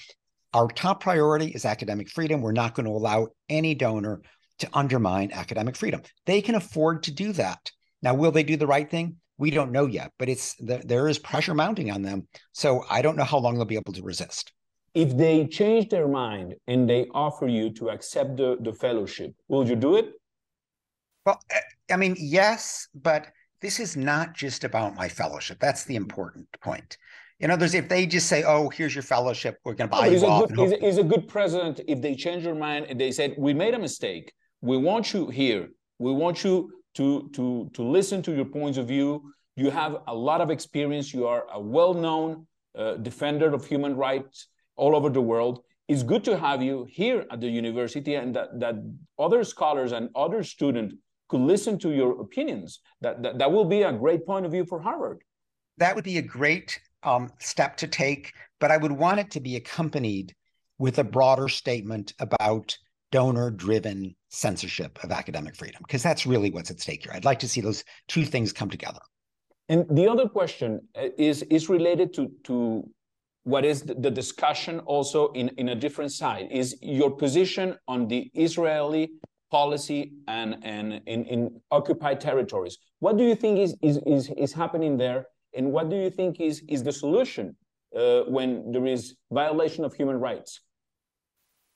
our 0.53 0.67
top 0.67 1.01
priority 1.01 1.47
is 1.47 1.65
academic 1.65 2.09
freedom. 2.09 2.41
We're 2.41 2.53
not 2.53 2.73
going 2.73 2.85
to 2.85 2.93
allow 2.93 3.27
any 3.49 3.75
donor 3.75 4.21
to 4.59 4.69
undermine 4.73 5.31
academic 5.33 5.75
freedom. 5.75 6.01
They 6.25 6.41
can 6.41 6.55
afford 6.55 7.03
to 7.03 7.11
do 7.11 7.33
that. 7.33 7.71
Now, 8.01 8.13
will 8.13 8.31
they 8.31 8.43
do 8.43 8.57
the 8.57 8.67
right 8.67 8.89
thing? 8.89 9.17
We 9.37 9.51
don't 9.51 9.71
know 9.71 9.85
yet, 9.85 10.13
but 10.17 10.29
it's 10.29 10.55
there 10.59 11.07
is 11.07 11.19
pressure 11.19 11.53
mounting 11.53 11.91
on 11.91 12.01
them. 12.01 12.27
So 12.53 12.83
I 12.89 13.01
don't 13.01 13.17
know 13.17 13.23
how 13.23 13.37
long 13.37 13.55
they'll 13.55 13.65
be 13.65 13.75
able 13.75 13.93
to 13.93 14.01
resist. 14.01 14.51
If 14.97 15.15
they 15.15 15.45
change 15.45 15.89
their 15.89 16.07
mind 16.07 16.55
and 16.65 16.89
they 16.89 17.05
offer 17.13 17.47
you 17.47 17.69
to 17.71 17.89
accept 17.89 18.35
the, 18.35 18.57
the 18.61 18.73
fellowship, 18.73 19.31
will 19.47 19.67
you 19.69 19.75
do 19.75 19.95
it? 19.95 20.07
Well, 21.23 21.39
I 21.91 21.97
mean, 21.97 22.15
yes, 22.17 22.87
but 22.95 23.27
this 23.61 23.79
is 23.79 23.95
not 23.95 24.33
just 24.33 24.63
about 24.63 24.95
my 24.95 25.07
fellowship. 25.07 25.59
That's 25.59 25.83
the 25.83 25.95
important 25.95 26.47
point. 26.61 26.97
In 27.39 27.51
other 27.51 27.65
words, 27.65 27.75
if 27.75 27.87
they 27.87 28.07
just 28.07 28.27
say, 28.27 28.43
"Oh, 28.43 28.69
here's 28.69 28.95
your 28.95 29.03
fellowship, 29.03 29.59
we're 29.63 29.75
going 29.75 29.91
to 29.91 29.95
buy 29.95 30.07
you 30.07 30.25
off," 30.25 30.49
good, 30.49 30.71
he's, 30.71 30.79
he's, 30.79 30.97
a 30.97 31.03
good 31.03 31.27
president. 31.27 31.81
If 31.87 32.01
they 32.01 32.15
change 32.15 32.43
their 32.43 32.55
mind 32.55 32.87
and 32.89 32.99
they 32.99 33.11
said, 33.11 33.35
"We 33.37 33.53
made 33.53 33.75
a 33.75 33.79
mistake. 33.87 34.33
We 34.61 34.77
want 34.77 35.13
you 35.13 35.29
here. 35.29 35.69
We 35.99 36.11
want 36.11 36.43
you 36.43 36.71
to 36.95 37.29
to 37.35 37.69
to 37.75 37.83
listen 37.83 38.23
to 38.23 38.31
your 38.31 38.45
points 38.45 38.79
of 38.79 38.87
view. 38.87 39.09
You 39.55 39.69
have 39.69 39.97
a 40.07 40.15
lot 40.15 40.41
of 40.41 40.49
experience. 40.49 41.13
You 41.13 41.27
are 41.27 41.45
a 41.53 41.59
well-known 41.59 42.47
uh, 42.75 42.95
defender 43.09 43.53
of 43.53 43.61
human 43.67 43.95
rights 43.95 44.47
all 44.77 44.95
over 44.95 45.09
the 45.09 45.21
world. 45.21 45.59
It's 45.87 46.03
good 46.03 46.23
to 46.25 46.37
have 46.37 46.61
you 46.61 46.85
here 46.89 47.25
at 47.31 47.39
the 47.41 47.49
university, 47.49 48.15
and 48.15 48.35
that 48.35 48.59
that 48.59 48.75
other 49.17 49.43
scholars 49.43 49.91
and 49.91 50.09
other 50.15 50.43
students 50.43 50.95
could 51.29 51.41
listen 51.41 51.77
to 51.79 51.91
your 51.91 52.21
opinions. 52.21 52.79
That, 53.01 53.21
that 53.23 53.37
that 53.39 53.51
will 53.51 53.65
be 53.65 53.83
a 53.83 53.93
great 53.93 54.25
point 54.25 54.45
of 54.45 54.51
view 54.51 54.65
for 54.65 54.79
Harvard. 54.81 55.19
That 55.77 55.95
would 55.95 56.03
be 56.03 56.17
a 56.17 56.21
great 56.21 56.79
um, 57.03 57.29
step 57.39 57.77
to 57.77 57.87
take, 57.87 58.33
but 58.59 58.71
I 58.71 58.77
would 58.77 58.91
want 58.91 59.19
it 59.19 59.31
to 59.31 59.39
be 59.39 59.55
accompanied 59.55 60.33
with 60.77 60.99
a 60.99 61.03
broader 61.03 61.47
statement 61.47 62.13
about 62.19 62.77
donor 63.11 63.49
driven 63.51 64.15
censorship 64.29 65.01
of 65.03 65.11
academic 65.11 65.55
freedom, 65.55 65.81
because 65.85 66.03
that's 66.03 66.25
really 66.25 66.51
what's 66.51 66.71
at 66.71 66.79
stake 66.81 67.03
here. 67.03 67.13
I'd 67.13 67.25
like 67.25 67.39
to 67.39 67.47
see 67.47 67.61
those 67.61 67.83
two 68.07 68.25
things 68.25 68.51
come 68.51 68.69
together. 68.69 68.99
And 69.69 69.85
the 69.89 70.07
other 70.07 70.27
question 70.27 70.81
uh, 70.95 71.07
is, 71.17 71.43
is 71.43 71.69
related 71.69 72.13
to, 72.15 72.31
to 72.43 72.89
what 73.47 73.63
is 73.63 73.83
the 73.83 74.11
discussion 74.11 74.79
also 74.81 75.31
in, 75.31 75.47
in 75.57 75.69
a 75.69 75.75
different 75.75 76.11
side 76.11 76.49
is 76.51 76.75
your 76.81 77.09
position 77.09 77.77
on 77.87 78.05
the 78.09 78.29
Israeli 78.33 79.09
policy 79.49 80.11
and, 80.27 80.57
and 80.63 81.01
in, 81.05 81.23
in 81.23 81.61
occupied 81.71 82.19
territories. 82.19 82.77
What 82.99 83.15
do 83.17 83.23
you 83.23 83.35
think 83.35 83.59
is, 83.59 83.73
is, 83.81 84.01
is, 84.05 84.29
is 84.37 84.51
happening 84.51 84.97
there? 84.97 85.27
And 85.55 85.71
what 85.71 85.89
do 85.89 85.95
you 85.95 86.09
think 86.09 86.41
is, 86.41 86.61
is 86.67 86.83
the 86.83 86.91
solution 86.91 87.55
uh, 87.95 88.23
when 88.27 88.69
there 88.73 88.85
is 88.85 89.15
violation 89.31 89.85
of 89.85 89.93
human 89.93 90.17
rights? 90.17 90.59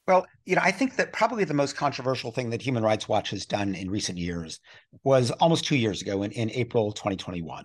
Well, 0.09 0.25
you 0.45 0.57
know, 0.57 0.61
I 0.65 0.71
think 0.71 0.97
that 0.97 1.13
probably 1.13 1.45
the 1.45 1.53
most 1.53 1.77
controversial 1.77 2.33
thing 2.33 2.49
that 2.49 2.61
Human 2.61 2.83
Rights 2.83 3.07
Watch 3.07 3.29
has 3.29 3.45
done 3.45 3.75
in 3.75 3.89
recent 3.89 4.17
years 4.17 4.59
was 5.05 5.31
almost 5.31 5.63
two 5.63 5.77
years 5.77 6.01
ago 6.01 6.23
in, 6.23 6.31
in 6.33 6.51
April 6.51 6.91
2021, 6.91 7.63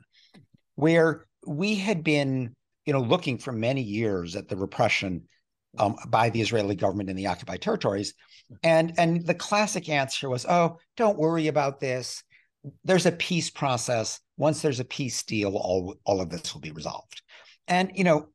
where 0.76 1.26
we 1.44 1.74
had 1.74 2.04
been, 2.04 2.54
you 2.86 2.92
know, 2.92 3.00
looking 3.00 3.36
for 3.36 3.52
many 3.52 3.82
years 3.82 4.36
at 4.36 4.48
the 4.48 4.56
repression 4.56 5.22
um, 5.78 5.96
by 6.08 6.30
the 6.30 6.40
Israeli 6.40 6.74
government 6.74 7.10
in 7.10 7.16
the 7.16 7.26
occupied 7.26 7.60
territories. 7.60 8.14
And, 8.62 8.94
and 8.96 9.26
the 9.26 9.34
classic 9.34 9.88
answer 9.88 10.30
was, 10.30 10.46
oh, 10.48 10.78
don't 10.96 11.18
worry 11.18 11.48
about 11.48 11.80
this. 11.80 12.22
There's 12.84 13.06
a 13.06 13.12
peace 13.12 13.50
process 13.50 14.20
once 14.36 14.60
there's 14.60 14.80
a 14.80 14.84
peace 14.84 15.22
deal, 15.22 15.56
all, 15.56 15.94
all 16.04 16.20
of 16.20 16.30
this 16.30 16.52
will 16.52 16.60
be 16.60 16.72
resolved. 16.72 17.22
And, 17.68 17.90
you 17.94 18.04
know, 18.04 18.28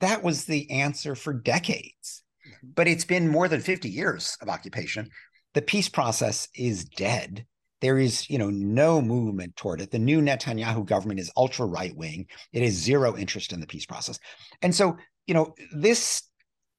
that 0.00 0.22
was 0.22 0.44
the 0.44 0.70
answer 0.70 1.14
for 1.14 1.32
decades. 1.32 2.22
Mm-hmm. 2.46 2.68
But 2.74 2.88
it's 2.88 3.04
been 3.04 3.28
more 3.28 3.48
than 3.48 3.60
50 3.60 3.88
years 3.88 4.36
of 4.40 4.48
occupation. 4.48 5.10
The 5.54 5.62
peace 5.62 5.88
process 5.88 6.48
is 6.54 6.84
dead. 6.84 7.46
There 7.84 7.98
is, 7.98 8.30
you 8.30 8.38
know, 8.38 8.48
no 8.48 9.02
movement 9.02 9.56
toward 9.56 9.82
it. 9.82 9.90
The 9.90 9.98
new 9.98 10.22
Netanyahu 10.22 10.86
government 10.86 11.20
is 11.20 11.30
ultra 11.36 11.66
right 11.66 11.94
wing. 11.94 12.28
It 12.54 12.62
has 12.62 12.72
zero 12.72 13.14
interest 13.14 13.52
in 13.52 13.60
the 13.60 13.66
peace 13.66 13.84
process. 13.84 14.18
And 14.62 14.74
so, 14.74 14.96
you 15.26 15.34
know, 15.34 15.54
this 15.70 16.22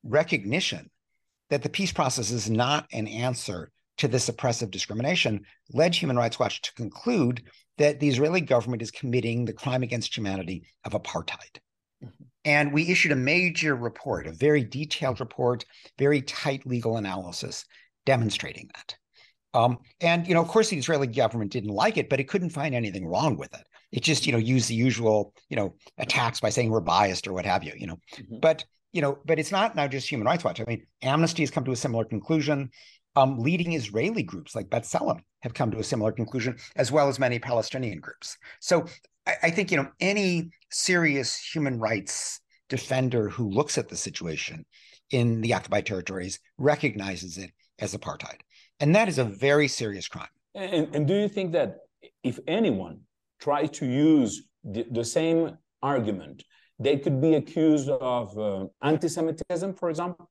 recognition 0.03 0.89
that 1.51 1.61
the 1.61 1.69
peace 1.69 1.91
process 1.91 2.31
is 2.31 2.49
not 2.49 2.87
an 2.91 3.07
answer 3.07 3.69
to 3.99 4.07
this 4.07 4.29
oppressive 4.29 4.71
discrimination 4.71 5.45
led 5.71 5.93
Human 5.93 6.17
Rights 6.17 6.39
Watch 6.39 6.63
to 6.63 6.73
conclude 6.73 7.43
that 7.77 7.99
the 7.99 8.09
Israeli 8.09 8.41
government 8.41 8.81
is 8.81 8.89
committing 8.89 9.45
the 9.45 9.53
crime 9.53 9.83
against 9.83 10.17
humanity 10.17 10.63
of 10.85 10.93
apartheid. 10.93 11.59
Mm-hmm. 12.03 12.23
And 12.45 12.73
we 12.73 12.89
issued 12.89 13.11
a 13.11 13.15
major 13.15 13.75
report, 13.75 14.25
a 14.25 14.31
very 14.31 14.63
detailed 14.63 15.19
report, 15.19 15.65
very 15.99 16.23
tight 16.23 16.65
legal 16.65 16.97
analysis 16.97 17.63
demonstrating 18.07 18.71
that. 18.73 18.95
Um, 19.55 19.79
and 20.01 20.27
you 20.27 20.33
know, 20.33 20.41
of 20.41 20.49
course, 20.49 20.69
the 20.69 20.77
Israeli 20.77 21.07
government 21.07 21.51
didn't 21.51 21.69
like 21.69 21.97
it, 21.97 22.09
but 22.09 22.19
it 22.19 22.27
couldn't 22.27 22.49
find 22.49 22.75
anything 22.75 23.07
wrong 23.07 23.37
with 23.37 23.53
it. 23.53 23.65
It 23.91 24.03
just, 24.03 24.25
you 24.25 24.33
know, 24.33 24.37
used 24.37 24.69
the 24.69 24.75
usual, 24.75 25.33
you 25.49 25.55
know, 25.55 25.75
attacks 25.97 26.41
by 26.41 26.49
saying 26.49 26.69
we're 26.69 26.81
biased 26.81 27.27
or 27.27 27.33
what 27.33 27.45
have 27.45 27.63
you, 27.63 27.71
you 27.77 27.87
know. 27.87 27.97
Mm-hmm. 28.15 28.39
But 28.41 28.65
you 28.91 29.01
know, 29.01 29.17
but 29.25 29.39
it's 29.39 29.51
not 29.51 29.75
now 29.75 29.87
just 29.87 30.09
Human 30.09 30.25
Rights 30.25 30.43
Watch. 30.43 30.61
I 30.61 30.65
mean, 30.65 30.85
Amnesty 31.01 31.43
has 31.43 31.51
come 31.51 31.65
to 31.65 31.71
a 31.71 31.75
similar 31.75 32.05
conclusion. 32.05 32.69
Um, 33.17 33.39
leading 33.39 33.71
Israeli 33.71 34.23
groups 34.23 34.55
like 34.55 34.69
B'Tselem 34.69 35.21
have 35.41 35.53
come 35.53 35.71
to 35.71 35.79
a 35.79 35.83
similar 35.83 36.11
conclusion, 36.11 36.57
as 36.75 36.91
well 36.91 37.07
as 37.07 37.17
many 37.17 37.39
Palestinian 37.39 38.01
groups. 38.01 38.37
So 38.59 38.85
I, 39.25 39.35
I 39.43 39.49
think 39.51 39.71
you 39.71 39.77
know 39.77 39.87
any 40.01 40.49
serious 40.69 41.37
human 41.37 41.79
rights 41.79 42.41
defender 42.67 43.29
who 43.29 43.49
looks 43.49 43.77
at 43.77 43.87
the 43.87 43.95
situation 43.95 44.65
in 45.11 45.39
the 45.39 45.53
occupied 45.53 45.85
territories 45.85 46.39
recognizes 46.57 47.37
it 47.37 47.51
as 47.79 47.95
apartheid, 47.95 48.39
and 48.79 48.95
that 48.95 49.07
is 49.07 49.17
a 49.17 49.23
very 49.23 49.67
serious 49.67 50.07
crime. 50.07 50.27
And, 50.53 50.93
and 50.95 51.07
do 51.07 51.13
you 51.13 51.27
think 51.27 51.51
that 51.53 51.77
if 52.23 52.39
anyone 52.47 53.01
tried 53.39 53.73
to 53.73 53.85
use 53.85 54.47
the, 54.63 54.85
the 54.91 55.03
same 55.03 55.57
argument, 55.81 56.43
they 56.79 56.97
could 56.97 57.21
be 57.21 57.35
accused 57.35 57.89
of 57.89 58.37
uh, 58.37 58.65
anti-Semitism, 58.81 59.73
for 59.75 59.89
example? 59.89 60.29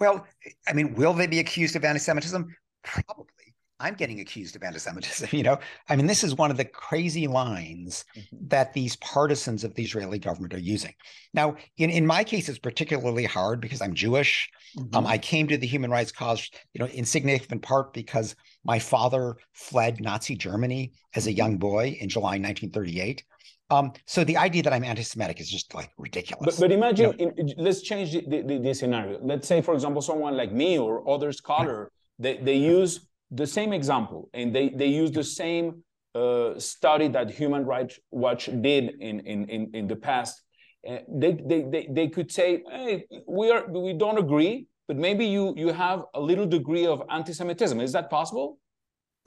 Well, 0.00 0.26
I 0.66 0.72
mean, 0.72 0.94
will 0.94 1.12
they 1.12 1.26
be 1.26 1.38
accused 1.38 1.76
of 1.76 1.84
anti-Semitism? 1.84 2.46
Probably. 2.82 3.37
I'm 3.80 3.94
getting 3.94 4.20
accused 4.20 4.56
of 4.56 4.62
anti-Semitism. 4.62 5.28
You 5.38 5.44
know, 5.44 5.58
I 5.88 5.94
mean, 5.94 6.06
this 6.06 6.24
is 6.24 6.34
one 6.34 6.50
of 6.50 6.56
the 6.56 6.64
crazy 6.64 7.26
lines 7.26 8.04
mm-hmm. 8.16 8.36
that 8.48 8.72
these 8.72 8.96
partisans 8.96 9.62
of 9.62 9.74
the 9.74 9.84
Israeli 9.84 10.18
government 10.18 10.54
are 10.54 10.58
using. 10.58 10.94
Now, 11.32 11.56
in, 11.76 11.90
in 11.90 12.06
my 12.06 12.24
case, 12.24 12.48
it's 12.48 12.58
particularly 12.58 13.24
hard 13.24 13.60
because 13.60 13.80
I'm 13.80 13.94
Jewish. 13.94 14.50
Mm-hmm. 14.76 14.96
Um, 14.96 15.06
I 15.06 15.18
came 15.18 15.46
to 15.48 15.56
the 15.56 15.66
human 15.66 15.90
rights 15.90 16.10
cause, 16.10 16.50
you 16.72 16.80
know, 16.80 16.86
in 16.86 17.04
significant 17.04 17.62
part 17.62 17.92
because 17.92 18.34
my 18.64 18.78
father 18.78 19.36
fled 19.52 20.00
Nazi 20.00 20.34
Germany 20.34 20.92
as 21.14 21.26
a 21.26 21.32
young 21.32 21.58
boy 21.58 21.96
in 22.00 22.08
July 22.08 22.38
1938. 22.38 23.22
Um, 23.70 23.92
so 24.06 24.24
the 24.24 24.36
idea 24.36 24.62
that 24.62 24.72
I'm 24.72 24.84
anti-Semitic 24.84 25.40
is 25.40 25.50
just 25.50 25.74
like 25.74 25.90
ridiculous. 25.98 26.56
But, 26.56 26.60
but 26.60 26.72
imagine, 26.72 27.14
you 27.18 27.26
know, 27.26 27.32
in, 27.36 27.52
let's 27.58 27.82
change 27.82 28.12
the, 28.12 28.42
the, 28.42 28.58
the, 28.58 28.74
scenario. 28.74 29.18
Let's 29.22 29.46
say, 29.46 29.60
for 29.60 29.74
example, 29.74 30.00
someone 30.00 30.36
like 30.36 30.52
me 30.52 30.78
or 30.78 31.08
other 31.08 31.32
scholar, 31.32 31.92
they, 32.18 32.38
they 32.38 32.56
use 32.56 33.07
the 33.30 33.46
same 33.46 33.72
example 33.72 34.30
and 34.32 34.54
they, 34.54 34.70
they 34.70 34.86
use 34.86 35.10
the 35.10 35.24
same 35.24 35.82
uh, 36.14 36.58
study 36.58 37.08
that 37.08 37.30
Human 37.30 37.64
Rights 37.64 37.98
Watch 38.10 38.46
did 38.46 39.00
in, 39.00 39.20
in, 39.20 39.48
in, 39.48 39.70
in 39.74 39.86
the 39.86 39.96
past. 39.96 40.42
Uh, 40.88 40.98
they, 41.08 41.32
they, 41.32 41.62
they, 41.62 41.88
they 41.90 42.08
could 42.08 42.30
say, 42.32 42.62
hey, 42.70 43.04
we, 43.26 43.50
are, 43.50 43.66
we 43.68 43.92
don't 43.92 44.18
agree, 44.18 44.66
but 44.86 44.96
maybe 44.96 45.26
you, 45.26 45.54
you 45.56 45.68
have 45.72 46.02
a 46.14 46.20
little 46.20 46.46
degree 46.46 46.86
of 46.86 47.02
anti-Semitism. 47.10 47.80
Is 47.80 47.92
that 47.92 48.10
possible? 48.10 48.58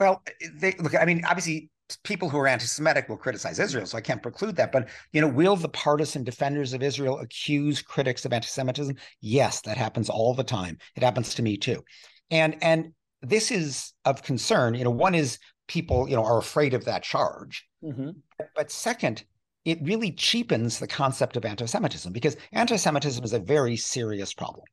Well, 0.00 0.22
they, 0.54 0.74
look, 0.80 0.94
I 0.96 1.04
mean, 1.04 1.24
obviously 1.24 1.70
people 2.04 2.28
who 2.28 2.38
are 2.38 2.48
anti-Semitic 2.48 3.08
will 3.08 3.16
criticize 3.16 3.58
Israel, 3.58 3.86
so 3.86 3.98
I 3.98 4.00
can't 4.00 4.22
preclude 4.22 4.56
that. 4.56 4.72
But 4.72 4.88
you 5.12 5.20
know, 5.20 5.28
will 5.28 5.56
the 5.56 5.68
partisan 5.68 6.24
defenders 6.24 6.72
of 6.72 6.82
Israel 6.82 7.18
accuse 7.18 7.82
critics 7.82 8.24
of 8.24 8.32
anti-Semitism? 8.32 8.96
Yes, 9.20 9.60
that 9.62 9.76
happens 9.76 10.08
all 10.08 10.34
the 10.34 10.44
time. 10.44 10.78
It 10.96 11.02
happens 11.02 11.34
to 11.34 11.42
me 11.42 11.56
too, 11.56 11.84
and 12.30 12.56
and 12.62 12.92
this 13.22 13.50
is 13.50 13.92
of 14.04 14.22
concern. 14.22 14.74
You 14.74 14.84
know, 14.84 14.90
one 14.90 15.14
is 15.14 15.38
people 15.68 16.08
you 16.08 16.16
know 16.16 16.24
are 16.24 16.38
afraid 16.38 16.74
of 16.74 16.84
that 16.84 17.02
charge, 17.02 17.66
mm-hmm. 17.82 18.10
but 18.54 18.70
second, 18.70 19.24
it 19.64 19.78
really 19.82 20.12
cheapens 20.12 20.78
the 20.78 20.86
concept 20.86 21.36
of 21.36 21.44
anti-Semitism 21.44 22.12
because 22.12 22.36
anti-Semitism 22.52 23.24
is 23.24 23.32
a 23.32 23.38
very 23.38 23.76
serious 23.76 24.34
problem, 24.34 24.64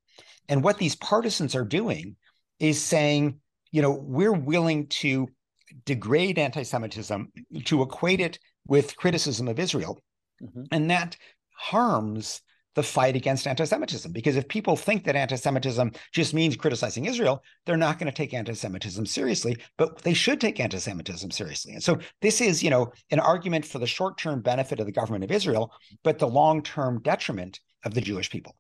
and 0.50 0.64
what 0.64 0.78
these 0.78 0.96
partisans 0.96 1.56
are 1.56 1.66
doing 1.66 2.16
is 2.60 2.84
saying, 2.84 3.40
you 3.72 3.82
know, 3.82 3.92
we're 3.92 4.34
willing 4.34 4.88
to 4.88 5.28
degrade 5.86 6.40
anti 6.40 6.64
Semitism, 6.64 7.32
to 7.66 7.82
equate 7.82 8.20
it 8.20 8.40
with 8.68 8.96
criticism 8.98 9.48
of 9.48 9.60
Israel. 9.60 10.00
Mm-hmm. 10.42 10.64
And 10.72 10.90
that 10.92 11.18
harms 11.54 12.42
the 12.80 12.84
fight 12.84 13.14
against 13.14 13.46
anti 13.46 13.66
Semitism. 13.66 14.10
Because 14.14 14.38
if 14.38 14.48
people 14.48 14.76
think 14.78 15.04
that 15.04 15.16
anti 15.16 15.36
Semitism 15.36 15.92
just 16.14 16.34
means 16.34 16.56
criticizing 16.56 17.06
Israel, 17.06 17.44
they're 17.66 17.84
not 17.88 18.00
going 18.00 18.12
to 18.12 18.16
take 18.16 18.34
anti 18.34 18.54
Semitism 18.54 19.06
seriously, 19.06 19.58
but 19.78 20.02
they 20.04 20.14
should 20.14 20.40
take 20.40 20.62
anti 20.62 20.78
Semitism 20.78 21.30
seriously. 21.32 21.74
And 21.74 21.84
so 21.84 22.00
this 22.22 22.40
is, 22.40 22.64
you 22.64 22.70
know, 22.70 22.94
an 23.12 23.20
argument 23.20 23.66
for 23.66 23.80
the 23.80 23.92
short 23.98 24.18
term 24.18 24.42
benefit 24.42 24.80
of 24.80 24.86
the 24.86 24.94
government 24.94 25.26
of 25.26 25.32
Israel, 25.32 25.74
but 26.06 26.20
the 26.20 26.28
long 26.42 26.64
term 26.64 27.02
detriment 27.02 27.60
of 27.84 27.94
the 27.94 28.02
Jewish 28.02 28.30
people. 28.30 28.56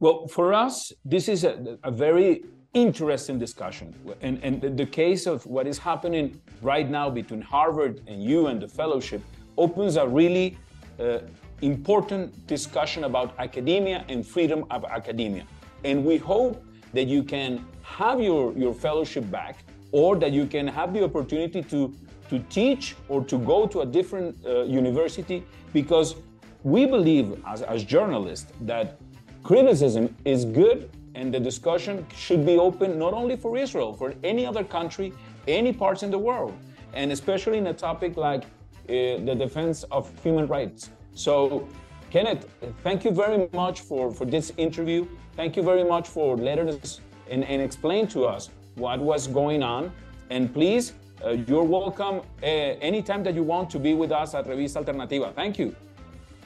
Well, 0.00 0.26
for 0.28 0.54
us, 0.54 0.90
this 1.04 1.28
is 1.28 1.44
a, 1.44 1.78
a 1.84 1.90
very 1.90 2.44
interesting 2.72 3.38
discussion. 3.38 3.94
And, 4.22 4.42
and 4.42 4.78
the 4.82 4.86
case 4.86 5.26
of 5.26 5.44
what 5.44 5.66
is 5.66 5.76
happening 5.76 6.40
right 6.62 6.88
now 6.88 7.10
between 7.10 7.42
Harvard 7.42 8.00
and 8.06 8.22
you 8.22 8.46
and 8.46 8.58
the 8.64 8.68
fellowship 8.68 9.20
opens 9.58 9.96
a 9.96 10.06
really 10.06 10.56
uh, 11.00 11.18
important 11.62 12.46
discussion 12.46 13.04
about 13.04 13.34
academia 13.38 14.04
and 14.08 14.26
freedom 14.26 14.64
of 14.70 14.84
academia. 14.84 15.44
And 15.84 16.04
we 16.04 16.16
hope 16.16 16.64
that 16.92 17.06
you 17.06 17.22
can 17.22 17.64
have 17.82 18.20
your, 18.20 18.52
your 18.52 18.74
fellowship 18.74 19.30
back 19.30 19.64
or 19.92 20.16
that 20.16 20.32
you 20.32 20.46
can 20.46 20.66
have 20.66 20.92
the 20.92 21.02
opportunity 21.02 21.62
to, 21.62 21.94
to 22.28 22.38
teach 22.50 22.94
or 23.08 23.24
to 23.24 23.38
go 23.38 23.66
to 23.66 23.80
a 23.80 23.86
different 23.86 24.36
uh, 24.44 24.62
university 24.62 25.44
because 25.72 26.16
we 26.62 26.86
believe 26.86 27.42
as, 27.46 27.62
as 27.62 27.84
journalists 27.84 28.52
that 28.62 28.98
criticism 29.42 30.14
is 30.24 30.44
good 30.44 30.90
and 31.14 31.32
the 31.32 31.40
discussion 31.40 32.06
should 32.14 32.44
be 32.44 32.58
open 32.58 32.98
not 32.98 33.12
only 33.12 33.36
for 33.36 33.56
Israel, 33.56 33.92
for 33.92 34.14
any 34.22 34.46
other 34.46 34.62
country, 34.62 35.12
any 35.46 35.72
parts 35.72 36.02
in 36.02 36.10
the 36.10 36.18
world, 36.18 36.56
and 36.92 37.10
especially 37.10 37.58
in 37.58 37.66
a 37.68 37.74
topic 37.74 38.16
like 38.16 38.44
uh, 38.44 39.18
the 39.24 39.34
defense 39.38 39.84
of 39.84 40.10
human 40.22 40.46
rights. 40.46 40.90
So, 41.14 41.68
Kenneth, 42.10 42.48
thank 42.82 43.04
you 43.04 43.10
very 43.10 43.48
much 43.52 43.80
for, 43.82 44.10
for 44.10 44.24
this 44.24 44.52
interview. 44.56 45.06
Thank 45.36 45.56
you 45.56 45.62
very 45.62 45.84
much 45.84 46.08
for 46.08 46.36
letting 46.36 46.68
us 46.68 47.00
and, 47.30 47.44
and 47.44 47.60
explain 47.60 48.06
to 48.08 48.24
us 48.24 48.50
what 48.76 48.98
was 49.00 49.26
going 49.26 49.62
on. 49.62 49.92
And 50.30 50.52
please, 50.52 50.94
uh, 51.24 51.30
you're 51.30 51.64
welcome 51.64 52.22
uh, 52.42 52.46
anytime 52.46 53.22
that 53.24 53.34
you 53.34 53.42
want 53.42 53.70
to 53.70 53.78
be 53.78 53.94
with 53.94 54.12
us 54.12 54.34
at 54.34 54.46
Revista 54.46 54.76
Alternativa. 54.76 55.32
Thank 55.34 55.58
you. 55.58 55.74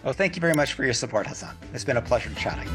Well, 0.02 0.14
thank 0.14 0.34
you 0.34 0.40
very 0.40 0.54
much 0.54 0.72
for 0.72 0.84
your 0.84 0.94
support, 0.94 1.26
Hassan. 1.26 1.56
It's 1.72 1.84
been 1.84 1.98
a 1.98 2.02
pleasure 2.02 2.30
chatting. 2.34 2.68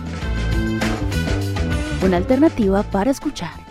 Una 2.04 2.18
alternativa 2.18 2.84
para 2.84 3.10
escuchar. 3.12 3.67